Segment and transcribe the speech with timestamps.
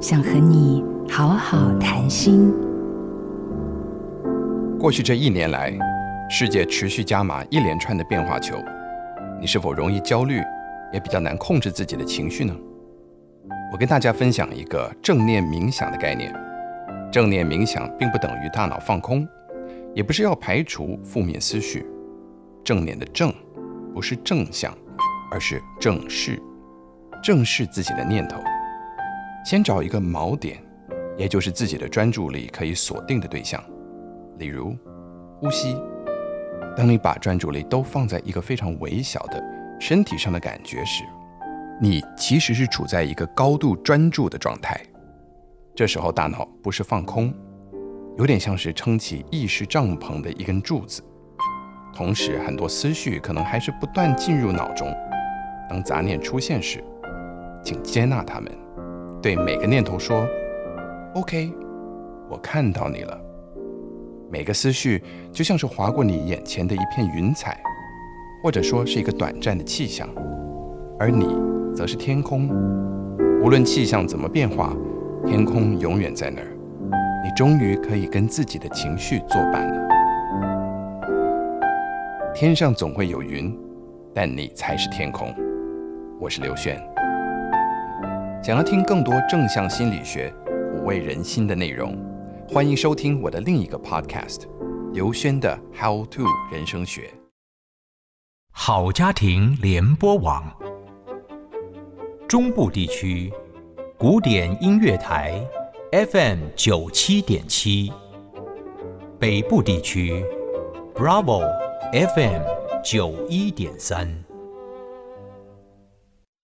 [0.00, 2.50] 想和你好好谈心。
[4.78, 5.78] 过去这一年来，
[6.30, 8.56] 世界持续加码一连串的变化球，
[9.38, 10.42] 你是否容易焦虑，
[10.90, 12.56] 也比较难控制自己的情绪呢？
[13.70, 16.34] 我跟大家分享一个正念冥想的概念。
[17.12, 19.28] 正念冥想并不等于大脑放空，
[19.94, 21.84] 也不是要排除负面思绪。
[22.64, 23.30] 正念的正，
[23.92, 24.72] 不是正向，
[25.30, 26.40] 而是正视，
[27.22, 28.40] 正视自己的念头。
[29.44, 30.58] 先找一个锚点，
[31.16, 33.62] 也就是自己的专注力可以锁定的对象，
[34.38, 34.76] 例如
[35.40, 35.76] 呼吸。
[36.76, 39.42] 当你把专注力都放在一个非常微小的
[39.80, 41.04] 身体上的感觉时，
[41.80, 44.78] 你其实是处在一个高度专注的状态。
[45.74, 47.34] 这时候大脑不是放空，
[48.18, 51.02] 有点像是撑起意识帐篷的一根柱子，
[51.94, 54.94] 同时很多思绪可能还是不断进入脑中。
[55.68, 56.84] 当杂念出现时，
[57.64, 58.52] 请接纳它们。
[59.22, 60.26] 对每个念头说
[61.14, 61.52] ：“OK，
[62.28, 63.20] 我看到你了。”
[64.30, 67.60] 每个思绪就像是划过你眼前的一片云彩，
[68.42, 70.08] 或者说是一个短暂的气象，
[70.98, 71.36] 而你
[71.74, 72.48] 则是天空。
[73.42, 74.74] 无论气象怎么变化，
[75.26, 76.56] 天空永远在那儿。
[77.22, 79.88] 你终于可以跟自己的情绪作伴了。
[82.34, 83.54] 天上总会有云，
[84.14, 85.34] 但你才是天空。
[86.18, 86.89] 我是刘轩。
[88.42, 91.94] 想要听更多正向心理学、抚慰人心的内容，
[92.48, 94.48] 欢迎收听我的另一个 podcast——
[94.94, 97.02] 刘轩的《How to 人生学》。
[98.50, 100.42] 好家庭联播网，
[102.26, 103.30] 中部地区
[103.98, 105.46] 古典音乐台
[105.92, 107.92] FM 九七点七，
[109.18, 110.24] 北部地区
[110.94, 111.42] Bravo
[111.92, 112.40] FM
[112.82, 114.29] 九一点三。